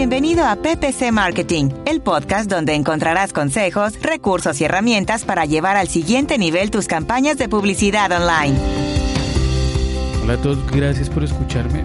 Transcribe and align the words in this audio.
Bienvenido 0.00 0.46
a 0.46 0.56
PPC 0.56 1.12
Marketing, 1.12 1.68
el 1.84 2.00
podcast 2.00 2.50
donde 2.50 2.74
encontrarás 2.74 3.34
consejos, 3.34 4.00
recursos 4.00 4.58
y 4.58 4.64
herramientas 4.64 5.26
para 5.26 5.44
llevar 5.44 5.76
al 5.76 5.88
siguiente 5.88 6.38
nivel 6.38 6.70
tus 6.70 6.86
campañas 6.86 7.36
de 7.36 7.50
publicidad 7.50 8.10
online. 8.10 8.58
Hola 10.22 10.32
a 10.32 10.36
todos, 10.38 10.58
gracias 10.72 11.10
por 11.10 11.22
escucharme. 11.22 11.84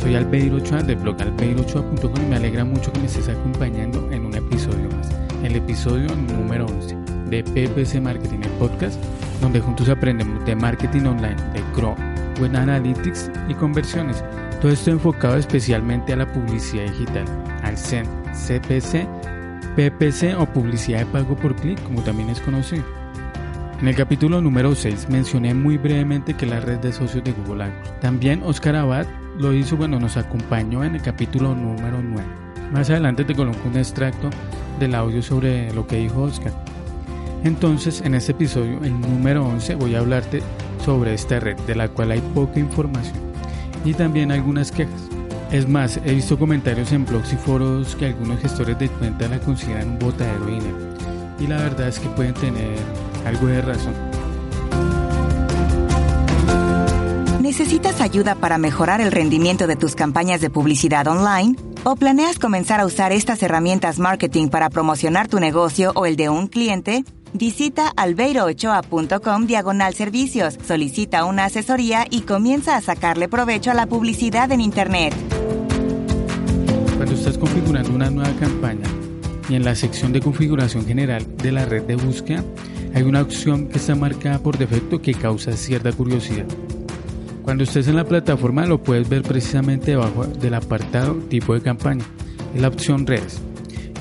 Soy 0.00 0.14
Albeiro 0.14 0.56
Ochoa 0.56 0.82
de 0.82 0.94
blog 0.94 1.20
albeirochoa.com 1.20 2.14
y 2.22 2.26
me 2.30 2.36
alegra 2.36 2.64
mucho 2.64 2.90
que 2.90 3.00
me 3.00 3.06
estés 3.06 3.28
acompañando 3.28 4.10
en 4.10 4.24
un 4.24 4.34
episodio 4.34 4.88
más, 4.96 5.10
el 5.44 5.54
episodio 5.54 6.08
número 6.16 6.64
11 6.64 6.96
de 7.28 7.44
PPC 7.44 8.00
Marketing, 8.00 8.38
el 8.44 8.52
podcast 8.52 8.98
donde 9.42 9.60
juntos 9.60 9.90
aprendemos 9.90 10.42
de 10.46 10.56
marketing 10.56 11.02
online, 11.02 11.36
de 11.52 11.60
CRO, 11.74 11.94
Web 12.40 12.56
Analytics 12.56 13.30
y 13.50 13.54
conversiones 13.54 14.24
todo 14.62 14.70
esto 14.70 14.92
enfocado 14.92 15.36
especialmente 15.38 16.12
a 16.12 16.16
la 16.16 16.32
publicidad 16.32 16.84
digital, 16.84 17.24
al 17.64 17.76
CEN, 17.76 18.06
CPC, 18.32 19.08
PPC 19.74 20.38
o 20.38 20.46
publicidad 20.46 21.00
de 21.00 21.06
pago 21.06 21.34
por 21.34 21.56
clic, 21.56 21.82
como 21.82 22.00
también 22.02 22.30
es 22.30 22.38
conocido. 22.38 22.84
En 23.80 23.88
el 23.88 23.96
capítulo 23.96 24.40
número 24.40 24.76
6 24.76 25.08
mencioné 25.08 25.52
muy 25.52 25.78
brevemente 25.78 26.34
que 26.34 26.46
la 26.46 26.60
red 26.60 26.78
de 26.78 26.92
socios 26.92 27.24
de 27.24 27.32
Google 27.32 27.64
AdWords. 27.64 28.00
También 28.00 28.40
Oscar 28.44 28.76
Abad 28.76 29.06
lo 29.36 29.52
hizo, 29.52 29.76
bueno, 29.76 29.98
nos 29.98 30.16
acompañó 30.16 30.84
en 30.84 30.94
el 30.94 31.02
capítulo 31.02 31.56
número 31.56 32.00
9. 32.00 32.22
Más 32.70 32.88
adelante 32.88 33.24
te 33.24 33.34
coloco 33.34 33.68
un 33.68 33.78
extracto 33.78 34.30
del 34.78 34.94
audio 34.94 35.22
sobre 35.22 35.72
lo 35.74 35.88
que 35.88 35.96
dijo 35.96 36.22
Oscar. 36.22 36.52
Entonces, 37.42 38.00
en 38.02 38.14
este 38.14 38.30
episodio, 38.30 38.78
el 38.84 39.00
número 39.00 39.44
11, 39.44 39.74
voy 39.74 39.96
a 39.96 39.98
hablarte 39.98 40.40
sobre 40.84 41.14
esta 41.14 41.40
red, 41.40 41.56
de 41.62 41.74
la 41.74 41.88
cual 41.88 42.12
hay 42.12 42.20
poca 42.32 42.60
información 42.60 43.31
y 43.84 43.94
también 43.94 44.32
algunas 44.32 44.72
quejas. 44.72 45.00
Es 45.50 45.68
más, 45.68 46.00
he 46.04 46.14
visto 46.14 46.38
comentarios 46.38 46.92
en 46.92 47.04
blogs 47.04 47.32
y 47.32 47.36
foros 47.36 47.94
que 47.96 48.06
algunos 48.06 48.40
gestores 48.40 48.78
de 48.78 48.88
cuenta 48.88 49.28
la 49.28 49.38
consideran 49.38 49.90
un 49.90 49.98
botadero 49.98 50.46
de 50.46 50.52
dinero. 50.52 50.78
Y 51.38 51.46
la 51.46 51.56
verdad 51.56 51.88
es 51.88 51.98
que 51.98 52.08
pueden 52.08 52.34
tener 52.34 52.78
algo 53.26 53.46
de 53.48 53.60
razón. 53.60 53.94
¿Necesitas 57.42 58.00
ayuda 58.00 58.34
para 58.34 58.56
mejorar 58.56 59.02
el 59.02 59.12
rendimiento 59.12 59.66
de 59.66 59.76
tus 59.76 59.94
campañas 59.94 60.40
de 60.40 60.48
publicidad 60.48 61.06
online? 61.06 61.56
¿O 61.84 61.96
planeas 61.96 62.38
comenzar 62.38 62.80
a 62.80 62.86
usar 62.86 63.12
estas 63.12 63.42
herramientas 63.42 63.98
marketing 63.98 64.48
para 64.48 64.70
promocionar 64.70 65.28
tu 65.28 65.38
negocio 65.38 65.92
o 65.94 66.06
el 66.06 66.16
de 66.16 66.30
un 66.30 66.46
cliente? 66.46 67.04
Visita 67.34 67.88
albeiroochoa.com 67.96 69.46
diagonal 69.46 69.94
servicios, 69.94 70.58
solicita 70.66 71.24
una 71.24 71.46
asesoría 71.46 72.04
y 72.10 72.22
comienza 72.22 72.76
a 72.76 72.82
sacarle 72.82 73.26
provecho 73.26 73.70
a 73.70 73.74
la 73.74 73.86
publicidad 73.86 74.52
en 74.52 74.60
Internet. 74.60 75.14
Cuando 76.96 77.14
estás 77.14 77.38
configurando 77.38 77.94
una 77.94 78.10
nueva 78.10 78.32
campaña 78.38 78.86
y 79.48 79.54
en 79.54 79.64
la 79.64 79.74
sección 79.74 80.12
de 80.12 80.20
configuración 80.20 80.84
general 80.84 81.26
de 81.38 81.52
la 81.52 81.64
red 81.64 81.84
de 81.84 81.96
búsqueda 81.96 82.44
hay 82.94 83.02
una 83.02 83.22
opción 83.22 83.68
que 83.68 83.78
está 83.78 83.94
marcada 83.94 84.38
por 84.38 84.58
defecto 84.58 85.00
que 85.00 85.14
causa 85.14 85.56
cierta 85.56 85.90
curiosidad. 85.90 86.46
Cuando 87.42 87.64
estés 87.64 87.88
en 87.88 87.96
la 87.96 88.04
plataforma 88.04 88.66
lo 88.66 88.82
puedes 88.82 89.08
ver 89.08 89.22
precisamente 89.22 89.92
debajo 89.92 90.26
del 90.26 90.52
apartado 90.52 91.14
tipo 91.14 91.54
de 91.54 91.62
campaña, 91.62 92.04
es 92.54 92.60
la 92.60 92.68
opción 92.68 93.06
redes. 93.06 93.40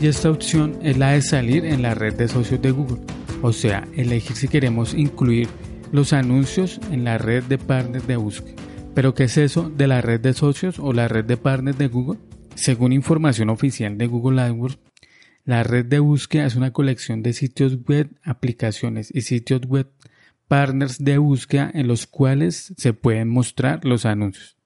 Y 0.02 0.08
esta 0.08 0.30
opción 0.30 0.78
es 0.84 0.98
la 0.98 1.12
de 1.12 1.22
salir 1.22 1.63
en 1.63 1.81
la 1.81 1.96
red 1.96 2.16
de 2.16 2.28
socios 2.28 2.62
de 2.62 2.72
Google 2.72 3.00
o 3.41 3.53
sea, 3.53 3.88
elegir 3.96 4.35
si 4.35 4.47
queremos 4.47 4.94
incluir 4.94 5.47
los 5.91 6.13
anuncios 6.13 6.79
en 6.91 7.03
la 7.03 7.18
red 7.18 7.44
de 7.44 7.57
partners 7.57 8.07
de 8.07 8.16
búsqueda. 8.16 8.56
Pero 8.94 9.13
¿qué 9.13 9.24
es 9.25 9.38
eso 9.38 9.69
de 9.69 9.88
la 9.88 10.02
red 10.02 10.19
de 10.19 10.34
socios 10.34 10.79
o 10.79 10.94
la 10.94 11.07
red 11.07 11.25
de 11.25 11.38
partners 11.38 11.78
de 11.78 11.88
Google? 11.88 12.19
Según 12.56 12.94
información 12.94 13.50
oficial 13.50 13.97
de 13.97 14.07
Google 14.07 14.41
AdWords, 14.41 14.80
la 15.46 15.63
red 15.63 15.85
de 15.85 16.00
búsqueda 16.00 16.46
es 16.46 16.56
una 16.56 16.72
colección 16.72 17.24
de 17.24 17.34
sitios 17.34 17.80
web, 17.88 18.09
aplicaciones 18.24 19.09
y 19.13 19.22
sitios 19.22 19.62
web 19.62 19.90
partners 20.47 21.03
de 21.03 21.18
búsqueda 21.18 21.72
en 21.74 21.88
los 21.88 22.07
cuales 22.07 22.74
se 22.78 22.94
pueden 22.94 23.30
mostrar 23.30 23.85
los 23.85 24.06
anuncios. 24.06 24.57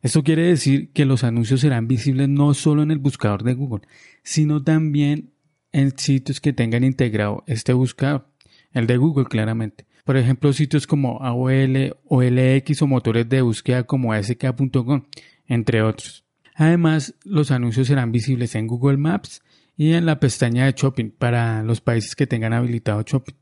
Esto 0.00 0.22
quiere 0.22 0.42
decir 0.42 0.90
que 0.92 1.04
los 1.04 1.22
anuncios 1.24 1.60
serán 1.60 1.88
visibles 1.88 2.28
no 2.28 2.54
solo 2.54 2.82
en 2.82 2.90
el 2.90 2.98
buscador 2.98 3.42
de 3.42 3.54
Google, 3.54 3.86
sino 4.22 4.62
también 4.62 5.32
en 5.72 5.96
sitios 5.98 6.40
que 6.40 6.52
tengan 6.52 6.84
integrado 6.84 7.44
este 7.46 7.72
buscador, 7.72 8.26
el 8.72 8.86
de 8.86 8.96
Google 8.96 9.26
claramente. 9.26 9.86
Por 10.04 10.16
ejemplo, 10.16 10.52
sitios 10.52 10.86
como 10.86 11.22
AOL, 11.22 11.96
OLX 12.06 12.82
o 12.82 12.86
motores 12.86 13.28
de 13.28 13.42
búsqueda 13.42 13.82
como 13.82 14.14
sk.com, 14.14 15.04
entre 15.46 15.82
otros. 15.82 16.24
Además, 16.54 17.14
los 17.24 17.50
anuncios 17.50 17.88
serán 17.88 18.10
visibles 18.10 18.54
en 18.54 18.66
Google 18.66 18.96
Maps 18.96 19.42
y 19.76 19.92
en 19.92 20.06
la 20.06 20.18
pestaña 20.18 20.64
de 20.64 20.72
Shopping 20.72 21.10
para 21.10 21.62
los 21.62 21.80
países 21.80 22.16
que 22.16 22.26
tengan 22.26 22.52
habilitado 22.52 23.02
Shopping. 23.02 23.36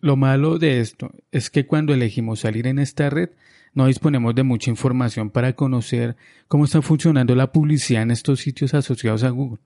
Lo 0.00 0.16
malo 0.16 0.58
de 0.58 0.80
esto 0.80 1.10
es 1.30 1.50
que 1.50 1.66
cuando 1.66 1.92
elegimos 1.92 2.40
salir 2.40 2.66
en 2.66 2.78
esta 2.78 3.10
red 3.10 3.30
no 3.74 3.86
disponemos 3.86 4.34
de 4.34 4.44
mucha 4.44 4.70
información 4.70 5.30
para 5.30 5.52
conocer 5.54 6.16
cómo 6.48 6.64
está 6.64 6.80
funcionando 6.80 7.34
la 7.34 7.52
publicidad 7.52 8.02
en 8.02 8.10
estos 8.10 8.40
sitios 8.40 8.72
asociados 8.72 9.24
a 9.24 9.30
Google. 9.30 9.60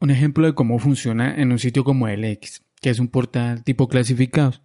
Un 0.00 0.10
ejemplo 0.10 0.46
de 0.46 0.54
cómo 0.54 0.78
funciona 0.78 1.34
en 1.40 1.52
un 1.52 1.58
sitio 1.58 1.84
como 1.84 2.08
LX, 2.08 2.62
que 2.80 2.88
es 2.88 2.98
un 2.98 3.08
portal 3.08 3.62
tipo 3.62 3.88
clasificados. 3.88 4.62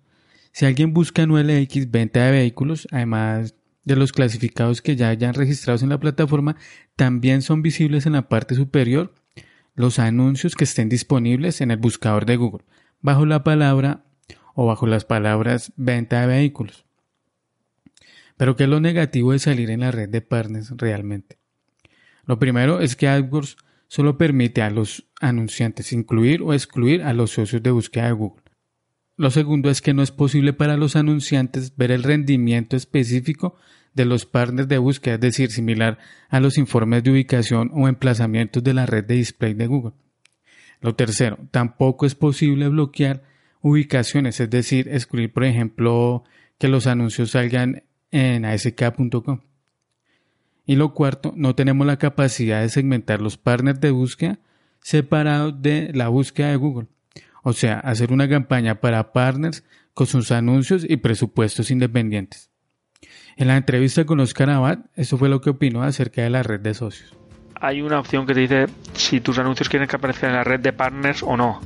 Si 0.53 0.65
alguien 0.65 0.93
busca 0.93 1.23
en 1.23 1.31
OLX 1.31 1.91
venta 1.91 2.23
de 2.25 2.31
vehículos, 2.31 2.87
además 2.91 3.55
de 3.83 3.97
los 3.97 4.13
clasificados 4.13 4.81
que 4.81 4.95
ya 4.95 5.09
hayan 5.09 5.33
registrados 5.33 5.83
en 5.83 5.89
la 5.89 5.99
plataforma, 5.99 6.55
también 6.95 7.41
son 7.41 7.61
visibles 7.61 8.05
en 8.05 8.13
la 8.13 8.29
parte 8.29 8.55
superior 8.55 9.13
los 9.75 9.99
anuncios 9.99 10.55
que 10.55 10.63
estén 10.63 10.87
disponibles 10.87 11.59
en 11.59 11.69
el 11.69 11.77
buscador 11.77 12.25
de 12.25 12.37
Google, 12.37 12.63
bajo 13.01 13.25
la 13.25 13.43
palabra 13.43 14.05
o 14.53 14.65
bajo 14.65 14.87
las 14.87 15.03
palabras 15.03 15.73
venta 15.75 16.21
de 16.21 16.27
vehículos. 16.27 16.85
Pero 18.37 18.55
¿qué 18.55 18.63
es 18.63 18.69
lo 18.69 18.79
negativo 18.79 19.33
de 19.33 19.39
salir 19.39 19.69
en 19.69 19.81
la 19.81 19.91
red 19.91 20.07
de 20.07 20.21
partners 20.21 20.71
realmente? 20.77 21.37
Lo 22.25 22.39
primero 22.39 22.79
es 22.79 22.95
que 22.95 23.09
AdWords 23.09 23.57
solo 23.87 24.17
permite 24.17 24.61
a 24.61 24.69
los 24.69 25.07
anunciantes 25.21 25.93
incluir 25.93 26.41
o 26.41 26.53
excluir 26.53 27.03
a 27.03 27.13
los 27.13 27.31
socios 27.31 27.63
de 27.63 27.71
búsqueda 27.71 28.07
de 28.07 28.13
Google. 28.13 28.43
Lo 29.17 29.31
segundo 29.31 29.69
es 29.69 29.81
que 29.81 29.93
no 29.93 30.03
es 30.03 30.11
posible 30.11 30.53
para 30.53 30.75
los 30.75 30.95
anunciantes 30.95 31.75
ver 31.77 31.91
el 31.91 32.03
rendimiento 32.03 32.75
específico 32.75 33.55
de 33.93 34.05
los 34.05 34.25
partners 34.25 34.67
de 34.67 34.77
búsqueda, 34.77 35.15
es 35.15 35.21
decir, 35.21 35.51
similar 35.51 35.97
a 36.29 36.41
los 36.41 36.57
informes 36.57 37.03
de 37.03 37.11
ubicación 37.11 37.71
o 37.73 37.87
emplazamientos 37.87 38.61
de 38.61 38.73
la 38.73 38.85
red 38.85 39.05
de 39.05 39.15
display 39.15 39.53
de 39.53 39.67
Google. 39.67 39.93
Lo 40.81 40.95
tercero, 40.95 41.39
tampoco 41.51 42.05
es 42.05 42.13
posible 42.13 42.67
bloquear 42.67 43.23
ubicaciones, 43.61 44.39
es 44.39 44.49
decir, 44.49 44.89
excluir, 44.89 45.31
por 45.31 45.45
ejemplo, 45.45 46.25
que 46.57 46.67
los 46.67 46.85
anuncios 46.85 47.31
salgan 47.31 47.83
en 48.11 48.43
ask.com. 48.43 49.39
Y 50.65 50.75
lo 50.75 50.93
cuarto, 50.93 51.33
no 51.35 51.55
tenemos 51.55 51.85
la 51.85 51.97
capacidad 51.97 52.61
de 52.61 52.69
segmentar 52.69 53.21
los 53.21 53.37
partners 53.37 53.79
de 53.79 53.91
búsqueda 53.91 54.39
separados 54.81 55.61
de 55.61 55.91
la 55.93 56.09
búsqueda 56.09 56.49
de 56.49 56.55
Google. 56.57 56.87
O 57.43 57.53
sea, 57.53 57.79
hacer 57.79 58.11
una 58.11 58.27
campaña 58.27 58.75
para 58.81 59.13
partners 59.13 59.63
con 59.93 60.07
sus 60.07 60.31
anuncios 60.31 60.85
y 60.87 60.97
presupuestos 60.97 61.71
independientes. 61.71 62.49
En 63.37 63.47
la 63.47 63.57
entrevista 63.57 64.05
con 64.05 64.19
Oscar 64.19 64.49
Abad, 64.49 64.79
eso 64.95 65.17
fue 65.17 65.29
lo 65.29 65.41
que 65.41 65.51
opinó 65.51 65.83
acerca 65.83 66.21
de 66.23 66.29
la 66.29 66.43
red 66.43 66.59
de 66.59 66.73
socios. 66.73 67.15
Hay 67.59 67.81
una 67.81 67.99
opción 67.99 68.25
que 68.25 68.33
te 68.33 68.41
dice 68.41 68.65
si 68.93 69.21
tus 69.21 69.37
anuncios 69.37 69.69
quieren 69.69 69.87
que 69.87 69.95
aparezcan 69.95 70.31
en 70.31 70.35
la 70.37 70.43
red 70.43 70.59
de 70.59 70.73
partners 70.73 71.23
o 71.23 71.37
no. 71.37 71.61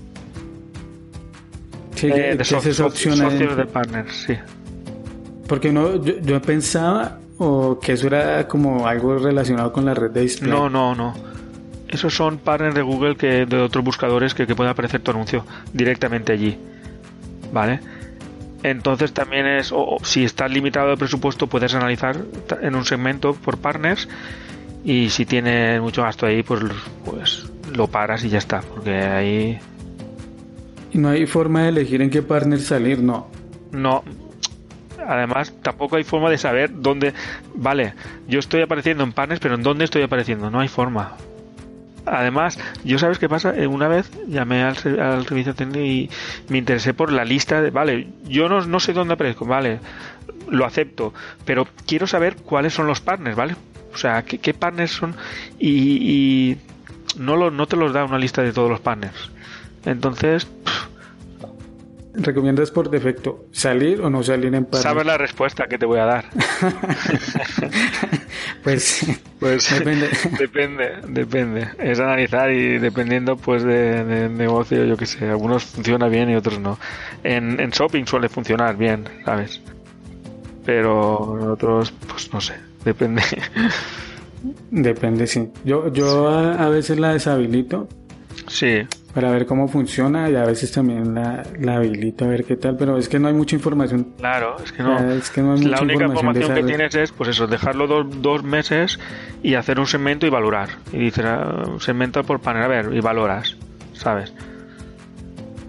Sí, 1.95 2.07
eh, 2.07 2.36
de 2.36 2.44
socios, 2.45 2.78
de 2.78 3.66
partners, 3.66 4.13
sí. 4.28 4.36
Porque 5.48 5.69
uno, 5.69 6.02
yo, 6.04 6.19
yo 6.22 6.42
pensaba 6.42 7.19
¿O 7.40 7.80
que 7.80 7.94
eso 7.94 8.08
era 8.08 8.48
como 8.48 8.86
algo 8.86 9.18
relacionado 9.18 9.72
con 9.72 9.86
la 9.86 9.94
red 9.94 10.12
de 10.12 10.22
display? 10.22 10.52
No, 10.52 10.70
no, 10.70 10.94
no. 10.94 11.14
Esos 11.88 12.14
son 12.14 12.38
partners 12.38 12.76
de 12.76 12.82
Google 12.82 13.16
que 13.16 13.46
de 13.46 13.62
otros 13.62 13.84
buscadores 13.84 14.34
que, 14.34 14.46
que 14.46 14.56
puede 14.56 14.70
aparecer 14.70 15.02
tu 15.02 15.12
anuncio 15.12 15.46
directamente 15.74 16.34
allí. 16.34 16.58
¿Vale? 17.52 17.80
Entonces 18.62 19.14
también 19.14 19.48
es, 19.48 19.72
o 19.72 19.98
si 20.04 20.26
estás 20.26 20.52
limitado 20.52 20.90
de 20.90 20.98
presupuesto, 20.98 21.48
puedes 21.48 21.74
analizar 21.74 22.18
en 22.62 22.76
un 22.76 22.84
segmento 22.84 23.34
por 23.34 23.58
partners 23.58 24.10
y 24.84 25.10
si 25.10 25.26
tienes 25.26 25.82
mucho 25.82 26.04
gasto 26.04 26.26
ahí, 26.26 26.44
pues, 26.44 26.62
pues 27.06 27.50
lo 27.74 27.88
paras 27.88 28.24
y 28.24 28.30
ya 28.30 28.38
está, 28.38 28.62
porque 28.62 28.96
ahí... 28.96 29.60
Y 30.92 30.98
no 30.98 31.10
hay 31.10 31.26
forma 31.26 31.64
de 31.64 31.70
elegir 31.70 32.02
en 32.02 32.10
qué 32.10 32.22
partner 32.22 32.60
salir, 32.60 33.02
no. 33.02 33.28
No. 33.72 34.04
Además, 35.10 35.52
tampoco 35.64 35.96
hay 35.96 36.04
forma 36.04 36.30
de 36.30 36.38
saber 36.38 36.70
dónde... 36.72 37.16
Vale, 37.56 37.96
yo 38.28 38.38
estoy 38.38 38.62
apareciendo 38.62 39.04
en 39.04 39.12
partners, 39.12 39.40
pero 39.42 39.56
¿en 39.56 39.64
dónde 39.64 39.84
estoy 39.84 40.04
apareciendo? 40.04 40.52
No 40.52 40.60
hay 40.60 40.68
forma. 40.68 41.18
Además, 42.06 42.60
yo 42.84 43.00
sabes 43.00 43.18
qué 43.18 43.28
pasa, 43.28 43.56
eh, 43.56 43.66
una 43.66 43.88
vez 43.88 44.12
llamé 44.28 44.62
al, 44.62 44.78
servicio 44.78 45.56
técnico 45.56 45.80
y 45.80 46.12
me 46.48 46.60
interesé 46.60 46.94
por 46.94 47.12
la 47.12 47.26
lista 47.26 47.60
de, 47.60 47.72
vale, 47.72 48.08
yo 48.26 48.50
no, 48.50 48.62
no 48.68 48.80
sé 48.80 48.94
dónde 48.94 49.16
aparezco, 49.16 49.46
vale, 49.46 49.80
lo 50.48 50.64
acepto, 50.64 51.12
pero 51.44 51.68
quiero 51.88 52.06
saber 52.06 52.36
cuáles 52.36 52.76
son 52.76 52.86
los 52.86 53.02
partners, 53.02 53.36
¿vale? 53.36 53.56
O 53.92 53.98
sea, 53.98 54.24
qué, 54.24 54.38
qué 54.38 54.54
partners 54.54 54.92
son 54.92 55.16
y, 55.60 56.58
no, 57.18 57.36
lo, 57.36 57.50
no 57.50 57.66
te 57.66 57.78
los 57.78 57.94
da 57.94 58.06
una 58.06 58.20
lista 58.20 58.44
de 58.44 58.54
todos 58.54 58.70
los 58.70 58.80
partners. 58.80 59.32
Entonces, 59.86 60.48
¿Recomiendas 62.21 62.71
por 62.71 62.89
defecto 62.89 63.45
salir 63.51 64.01
o 64.01 64.10
no 64.10 64.24
salir 64.24 64.54
en 64.54 64.66
partners? 64.66 64.83
Sabes 64.83 65.06
la 65.06 65.18
respuesta 65.18 65.68
que 65.68 65.77
te 65.77 65.86
voy 65.86 66.00
a 66.00 66.06
dar. 66.06 66.25
pues, 68.63 69.06
pues 69.39 69.74
depende. 69.74 70.10
depende, 70.38 70.92
depende. 71.07 71.69
Es 71.80 72.00
analizar 72.00 72.51
y 72.51 72.77
dependiendo 72.77 73.38
pues 73.38 73.63
de, 73.63 74.30
negocio, 74.30 74.86
yo 74.86 74.98
qué 74.98 75.06
sé, 75.06 75.30
algunos 75.30 75.63
funciona 75.63 76.10
bien 76.10 76.30
y 76.30 76.36
otros 76.36 76.60
no. 76.60 76.77
En, 77.24 77.60
en 77.60 77.69
shopping 77.69 78.06
suele 78.06 78.27
funcionar 78.27 78.75
bien, 78.75 79.06
¿sabes? 79.24 79.62
Pero 80.66 81.39
en 81.42 81.50
otros, 81.50 81.94
pues 82.07 82.33
no 82.33 82.42
sé, 82.42 82.56
depende. 82.83 83.24
Depende, 84.71 85.27
sí. 85.27 85.50
Yo, 85.63 85.92
yo 85.92 86.27
a 86.27 86.69
veces 86.69 87.00
la 87.00 87.13
deshabilito. 87.13 87.88
Sí 88.48 88.88
para 89.14 89.32
ver 89.32 89.46
cómo 89.46 89.68
funciona 89.68 90.30
y 90.30 90.36
a 90.36 90.46
veces 90.46 90.72
también 90.72 91.16
la, 91.16 91.44
la, 91.60 91.76
habilito 91.76 92.26
a 92.26 92.28
ver 92.28 92.46
qué 92.46 92.56
tal, 92.56 92.78
pero 92.78 92.98
es 92.98 93.10
que 93.10 93.18
no 93.20 93.28
hay 93.28 93.34
mucha 93.34 93.56
información. 93.56 94.14
Claro, 94.18 94.58
es 94.64 94.72
que 94.72 94.84
no. 94.84 95.00
Es 95.12 95.30
que 95.32 95.42
no 95.42 95.54
hay 95.54 95.62
la 95.64 95.82
única 95.82 96.06
información, 96.06 96.54
que 96.54 96.64
tienes 96.64 96.96
es, 96.96 97.12
pues 97.12 97.30
eso, 97.30 97.48
dejarlo 97.48 97.88
dos, 97.88 98.22
dos, 98.22 98.44
meses 98.44 99.00
y 99.42 99.56
hacer 99.56 99.80
un 99.80 99.88
segmento 99.88 100.28
y 100.28 100.30
valorar. 100.30 100.70
Y 100.94 100.98
dices, 100.98 101.26
ah, 101.26 101.64
segmento 101.80 102.24
por 102.24 102.40
panel, 102.40 102.64
a 102.64 102.68
ver, 102.68 102.94
y 102.94 103.00
valoras, 103.00 103.58
¿sabes? 103.94 104.34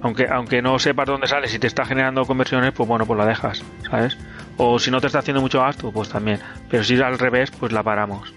Aunque, 0.02 0.28
aunque 0.28 0.62
no 0.62 0.78
sepas 0.78 1.06
dónde 1.06 1.26
sale, 1.26 1.48
si 1.48 1.58
te 1.58 1.66
está 1.66 1.84
generando 1.84 2.24
conversiones, 2.24 2.72
pues 2.72 2.88
bueno, 2.88 3.06
pues 3.06 3.18
la 3.18 3.26
dejas, 3.26 3.62
¿sabes? 3.90 4.16
O 4.56 4.78
si 4.78 4.90
no 4.90 5.00
te 5.00 5.06
está 5.06 5.20
haciendo 5.20 5.40
mucho 5.40 5.60
gasto, 5.60 5.90
pues 5.92 6.08
también. 6.08 6.38
Pero 6.70 6.84
si 6.84 6.94
es 6.94 7.00
al 7.00 7.18
revés, 7.18 7.50
pues 7.50 7.72
la 7.72 7.82
paramos. 7.82 8.34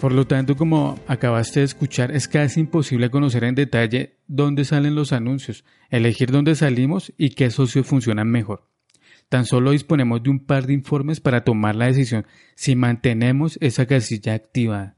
Por 0.00 0.12
lo 0.12 0.26
tanto, 0.26 0.56
como 0.56 0.98
acabaste 1.06 1.60
de 1.60 1.66
escuchar, 1.66 2.10
es 2.10 2.26
casi 2.26 2.60
imposible 2.60 3.10
conocer 3.10 3.44
en 3.44 3.54
detalle 3.54 4.16
dónde 4.26 4.64
salen 4.64 4.94
los 4.94 5.12
anuncios, 5.12 5.62
elegir 5.90 6.30
dónde 6.30 6.54
salimos 6.54 7.12
y 7.18 7.30
qué 7.30 7.50
socios 7.50 7.86
funcionan 7.86 8.30
mejor. 8.30 8.66
Tan 9.28 9.44
solo 9.44 9.72
disponemos 9.72 10.22
de 10.22 10.30
un 10.30 10.40
par 10.40 10.66
de 10.66 10.72
informes 10.72 11.20
para 11.20 11.44
tomar 11.44 11.76
la 11.76 11.84
decisión 11.84 12.24
si 12.54 12.76
mantenemos 12.76 13.58
esa 13.60 13.84
casilla 13.84 14.32
activada. 14.32 14.96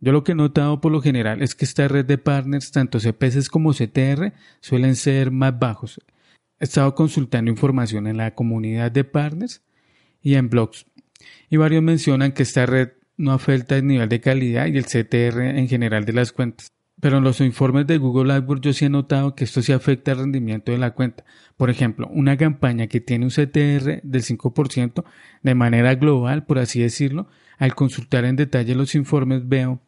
Yo 0.00 0.12
lo 0.12 0.22
que 0.22 0.32
he 0.32 0.34
notado 0.34 0.82
por 0.82 0.92
lo 0.92 1.00
general 1.00 1.40
es 1.40 1.54
que 1.54 1.64
esta 1.64 1.88
red 1.88 2.04
de 2.04 2.18
partners, 2.18 2.72
tanto 2.72 3.00
CPS 3.00 3.48
como 3.48 3.72
CTR, 3.72 4.34
suelen 4.60 4.96
ser 4.96 5.30
más 5.30 5.58
bajos. 5.58 5.98
He 6.60 6.64
estado 6.64 6.94
consultando 6.94 7.50
información 7.50 8.06
en 8.06 8.18
la 8.18 8.34
comunidad 8.34 8.92
de 8.92 9.04
partners 9.04 9.62
y 10.20 10.34
en 10.34 10.50
blogs, 10.50 10.84
y 11.48 11.56
varios 11.56 11.82
mencionan 11.82 12.32
que 12.32 12.42
esta 12.42 12.66
red 12.66 12.90
no 13.16 13.32
afecta 13.32 13.76
el 13.76 13.86
nivel 13.86 14.08
de 14.08 14.20
calidad 14.20 14.66
y 14.66 14.76
el 14.76 14.86
CTR 14.86 15.40
en 15.40 15.68
general 15.68 16.04
de 16.04 16.12
las 16.12 16.32
cuentas. 16.32 16.68
Pero 17.00 17.18
en 17.18 17.24
los 17.24 17.40
informes 17.40 17.86
de 17.86 17.98
Google 17.98 18.32
AdWords 18.32 18.62
yo 18.62 18.72
sí 18.72 18.84
he 18.84 18.88
notado 18.88 19.34
que 19.34 19.44
esto 19.44 19.62
sí 19.62 19.72
afecta 19.72 20.12
el 20.12 20.18
rendimiento 20.18 20.72
de 20.72 20.78
la 20.78 20.92
cuenta. 20.92 21.24
Por 21.56 21.70
ejemplo, 21.70 22.08
una 22.12 22.36
campaña 22.36 22.86
que 22.86 23.00
tiene 23.00 23.26
un 23.26 23.30
CTR 23.30 24.00
del 24.02 24.22
5% 24.22 25.04
de 25.42 25.54
manera 25.54 25.94
global, 25.96 26.44
por 26.46 26.58
así 26.58 26.80
decirlo, 26.80 27.28
al 27.58 27.74
consultar 27.74 28.24
en 28.24 28.36
detalle 28.36 28.74
los 28.74 28.94
informes 28.94 29.48
veo 29.48 29.80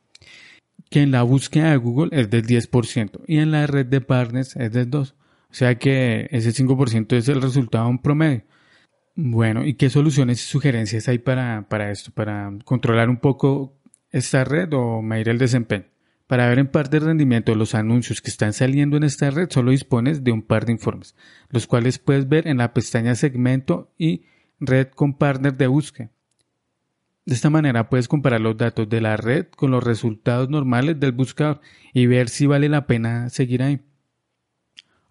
que 0.90 1.02
en 1.02 1.11
la 1.11 1.23
búsqueda 1.23 1.70
de 1.70 1.76
Google 1.76 2.11
es 2.12 2.31
del 2.31 2.44
10% 2.44 3.23
y 3.26 3.38
en 3.38 3.50
la 3.50 3.67
red 3.67 3.87
de 3.87 4.00
partners 4.00 4.56
es 4.56 4.73
del 4.73 4.90
2%. 4.90 5.14
O 5.49 5.55
sea 5.58 5.78
que 5.78 6.28
ese 6.32 6.50
5% 6.50 7.17
es 7.17 7.28
el 7.28 7.40
resultado 7.40 7.84
de 7.84 7.90
un 7.90 8.02
promedio. 8.02 8.43
Bueno, 9.19 9.65
¿y 9.65 9.75
qué 9.75 9.89
soluciones 9.89 10.43
y 10.43 10.47
sugerencias 10.47 11.09
hay 11.09 11.19
para, 11.19 11.67
para 11.71 11.91
esto, 11.91 12.11
para 12.13 12.53
controlar 12.67 13.09
un 13.09 13.17
poco 13.17 13.75
esta 14.11 14.45
red 14.45 14.71
o 14.75 15.01
medir 15.01 15.31
el 15.31 15.39
desempeño? 15.39 15.87
Para 16.27 16.47
ver 16.49 16.59
en 16.59 16.67
parte 16.67 16.99
el 16.99 17.05
rendimiento 17.05 17.51
de 17.51 17.57
los 17.57 17.75
anuncios 17.75 18.21
que 18.21 18.29
están 18.31 18.53
saliendo 18.53 18.99
en 18.99 19.05
esta 19.05 19.31
red, 19.31 19.49
solo 19.51 19.71
dispones 19.71 20.23
de 20.23 20.33
un 20.33 20.43
par 20.43 20.67
de 20.67 20.73
informes, 20.73 21.17
los 21.49 21.67
cuales 21.67 21.99
puedes 21.99 22.29
ver 22.29 22.47
en 22.47 22.59
la 22.59 22.75
pestaña 22.75 23.15
Segmento 23.15 23.91
y 23.97 24.25
Red 24.61 24.89
con 24.89 25.15
Partner 25.15 25.57
de 25.57 25.67
búsqueda. 25.67 26.11
De 27.25 27.35
esta 27.35 27.49
manera 27.49 27.89
puedes 27.89 28.09
comparar 28.09 28.43
los 28.43 28.59
datos 28.59 28.87
de 28.87 29.01
la 29.01 29.17
red 29.17 29.47
con 29.47 29.71
los 29.71 29.83
resultados 29.83 30.51
normales 30.51 31.01
del 31.01 31.12
buscador 31.12 31.62
y 31.95 32.07
ver 32.07 32.29
si 32.29 32.47
vale 32.47 32.69
la 32.69 32.87
pena 32.87 33.31
seguir 33.31 33.62
ahí. 33.62 33.81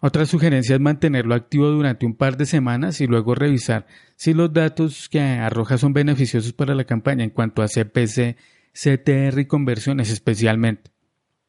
Otra 0.00 0.26
sugerencia 0.26 0.74
es 0.74 0.80
mantenerlo 0.80 1.34
activo 1.34 1.68
durante 1.68 2.04
un 2.04 2.14
par 2.14 2.36
de 2.36 2.44
semanas 2.44 3.00
y 3.00 3.06
luego 3.06 3.34
revisar 3.34 3.86
si 4.14 4.34
los 4.34 4.52
datos 4.52 5.08
que 5.08 5.20
arroja 5.20 5.78
son 5.78 5.94
beneficiosos 5.94 6.52
para 6.52 6.74
la 6.74 6.84
campaña 6.84 7.24
en 7.24 7.30
cuanto 7.30 7.62
a 7.62 7.68
CPC, 7.68 8.36
CTR 8.72 9.40
y 9.40 9.46
conversiones 9.46 10.10
especialmente. 10.10 10.90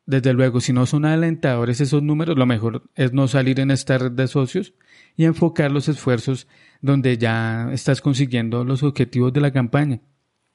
Desde 0.06 0.32
luego, 0.32 0.62
si 0.62 0.72
no 0.72 0.86
son 0.86 1.04
alentadores 1.04 1.82
esos 1.82 2.02
números, 2.02 2.38
lo 2.38 2.46
mejor 2.46 2.84
es 2.96 3.12
no 3.12 3.28
salir 3.28 3.60
en 3.60 3.72
esta 3.72 3.98
red 3.98 4.14
de 4.14 4.28
socios 4.28 4.74
y 5.18 5.26
enfocar 5.26 5.70
los 5.70 5.90
esfuerzos 5.90 6.48
donde 6.82 7.18
ya 7.18 7.70
estás 7.74 8.00
consiguiendo 8.00 8.64
los 8.64 8.84
objetivos 8.84 9.34
de 9.34 9.42
la 9.42 9.52
campaña. 9.52 10.00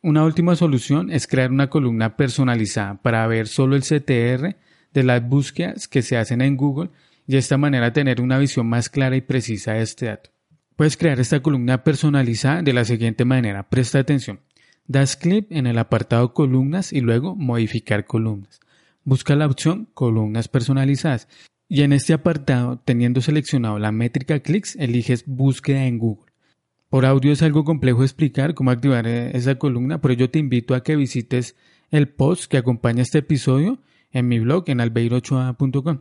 Una 0.01 0.25
última 0.25 0.57
solución 0.57 1.11
es 1.11 1.27
crear 1.27 1.51
una 1.51 1.69
columna 1.69 2.17
personalizada 2.17 3.03
para 3.03 3.27
ver 3.27 3.47
solo 3.47 3.77
el 3.77 3.83
CTR 3.83 4.57
de 4.95 5.03
las 5.03 5.29
búsquedas 5.29 5.87
que 5.87 6.01
se 6.01 6.17
hacen 6.17 6.41
en 6.41 6.57
Google 6.57 6.91
y 7.27 7.33
de 7.33 7.39
esta 7.39 7.59
manera 7.59 7.93
tener 7.93 8.21
una 8.21 8.39
visión 8.39 8.67
más 8.69 8.89
clara 8.89 9.17
y 9.17 9.21
precisa 9.21 9.73
de 9.75 9.83
este 9.83 10.07
dato. 10.07 10.31
Puedes 10.77 10.97
crear 10.97 11.21
esta 11.21 11.41
columna 11.41 11.85
personalizada 11.85 12.63
de 12.63 12.73
la 12.73 12.85
siguiente 12.85 13.25
manera. 13.25 13.69
Presta 13.69 13.99
atención. 13.99 14.41
Das 14.87 15.17
clic 15.17 15.47
en 15.51 15.67
el 15.67 15.79
apartado 15.79 16.35
columnas 16.35 16.93
y 16.93 17.01
luego 17.01 17.37
modificar 17.37 18.05
columnas. 18.05 18.61
Busca 19.05 19.37
la 19.37 19.47
opción 19.47 19.89
columnas 19.95 20.49
personalizadas 20.49 21.29
y 21.69 21.83
en 21.83 21.93
este 21.93 22.13
apartado, 22.13 22.81
teniendo 22.85 23.21
seleccionado 23.21 23.79
la 23.79 23.93
métrica 23.93 24.41
clics, 24.41 24.77
eliges 24.77 25.25
búsqueda 25.27 25.87
en 25.87 25.99
Google. 25.99 26.33
Por 26.91 27.07
audio 27.07 27.33
es 27.33 27.43
algo 27.43 27.65
complejo 27.65 28.03
explicar 28.03 28.53
cómo 28.53 28.71
activar 28.71 29.07
eh, 29.07 29.31
esa 29.35 29.55
columna, 29.55 30.01
pero 30.03 30.13
yo 30.13 30.29
te 30.29 30.39
invito 30.39 30.75
a 30.75 30.83
que 30.83 30.97
visites 30.97 31.57
el 31.91 32.09
post 32.09 32.45
que 32.45 32.59
acompaña 32.59 33.01
este 33.03 33.19
episodio 33.19 33.81
en 34.11 34.29
mi 34.29 34.39
blog 34.39 34.65
en 34.67 34.81
albeirochoa.com. 34.81 36.01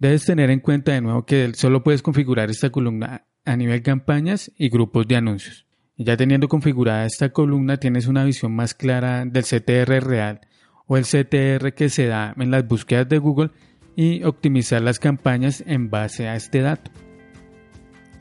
Debes 0.00 0.24
tener 0.24 0.48
en 0.48 0.60
cuenta 0.60 0.92
de 0.92 1.02
nuevo 1.02 1.26
que 1.26 1.52
solo 1.52 1.84
puedes 1.84 2.00
configurar 2.00 2.48
esta 2.48 2.70
columna 2.70 3.26
a 3.44 3.54
nivel 3.54 3.82
campañas 3.82 4.50
y 4.56 4.70
grupos 4.70 5.06
de 5.06 5.16
anuncios. 5.16 5.66
ya 5.98 6.16
teniendo 6.16 6.48
configurada 6.48 7.04
esta 7.04 7.28
columna 7.28 7.76
tienes 7.76 8.06
una 8.06 8.24
visión 8.24 8.56
más 8.56 8.72
clara 8.72 9.26
del 9.26 9.44
CTR 9.44 10.02
real 10.02 10.40
o 10.86 10.96
el 10.96 11.04
CTR 11.04 11.74
que 11.74 11.90
se 11.90 12.06
da 12.06 12.34
en 12.38 12.50
las 12.50 12.66
búsquedas 12.66 13.10
de 13.10 13.18
Google 13.18 13.50
y 13.94 14.22
optimizar 14.24 14.80
las 14.80 14.98
campañas 14.98 15.62
en 15.66 15.90
base 15.90 16.28
a 16.28 16.34
este 16.34 16.62
dato. 16.62 16.90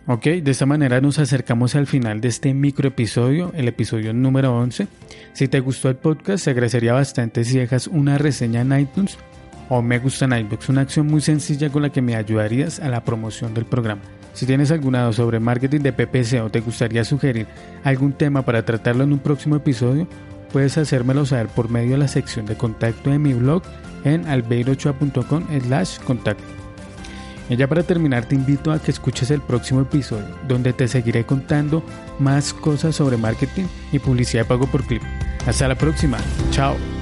Ok, 0.06 0.26
de 0.26 0.52
esta 0.52 0.66
manera 0.66 1.00
nos 1.00 1.18
acercamos 1.18 1.76
al 1.76 1.88
final 1.88 2.20
de 2.20 2.28
este 2.28 2.54
micro 2.54 2.90
episodio, 2.90 3.54
el 3.56 3.70
episodio 3.70 4.14
número 4.14 4.54
11. 4.54 4.90
Si 5.32 5.48
te 5.48 5.62
gustó 5.62 5.88
el 5.88 5.96
podcast, 5.96 6.44
se 6.44 6.50
agradecería 6.50 6.92
bastante 6.92 7.46
si 7.46 7.58
dejas 7.58 7.88
una 7.88 8.18
reseña 8.18 8.62
en 8.62 8.78
iTunes 8.78 9.18
o 9.70 9.82
me 9.82 10.00
gusta 10.00 10.26
en 10.26 10.50
una 10.70 10.82
acción 10.82 11.08
muy 11.08 11.22
sencilla 11.22 11.70
con 11.70 11.84
la 11.84 11.92
que 11.92 12.02
me 12.02 12.16
ayudarías 12.16 12.80
a 12.80 12.90
la 12.90 13.04
promoción 13.04 13.54
del 13.54 13.66
programa. 13.66 14.02
Si 14.34 14.46
tienes 14.46 14.72
alguna 14.72 15.04
duda 15.04 15.14
sobre 15.14 15.40
marketing 15.40 15.82
de 15.82 15.94
PPC 15.94 16.42
o 16.44 16.50
te 16.50 16.60
gustaría 16.60 17.04
sugerir 17.04 17.48
algún 17.84 18.14
tema 18.14 18.44
para 18.44 18.64
tratarlo 18.64 19.04
en 19.04 19.14
un 19.14 19.20
próximo 19.20 19.56
episodio, 19.56 20.08
puedes 20.52 20.78
hacérmelo 20.78 21.26
saber 21.26 21.48
por 21.48 21.70
medio 21.70 21.92
de 21.92 21.98
la 22.00 22.08
sección 22.08 22.46
de 22.46 22.56
contacto 22.56 23.10
de 23.10 23.20
mi 23.20 23.34
blog 23.34 23.64
en 24.04 24.26
albeirochoa.com 24.28 25.46
slash 25.66 26.00
contacto. 26.00 26.44
Y 27.50 27.56
ya 27.56 27.68
para 27.68 27.84
terminar 27.84 28.26
te 28.26 28.36
invito 28.36 28.72
a 28.72 28.80
que 28.80 28.92
escuches 28.92 29.32
el 29.32 29.42
próximo 29.42 29.82
episodio, 29.82 30.28
donde 30.48 30.72
te 30.72 30.88
seguiré 30.88 31.26
contando 31.26 31.84
más 32.20 32.54
cosas 32.54 32.96
sobre 32.96 33.18
marketing 33.18 33.66
y 33.92 34.00
publicidad 34.00 34.44
de 34.44 34.50
pago 34.50 34.68
por 34.68 34.86
clip. 34.86 35.02
Hasta 35.48 35.68
la 35.68 35.76
próxima, 35.76 36.18
chao. 36.52 36.99